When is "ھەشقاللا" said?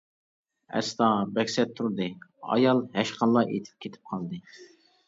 2.99-3.47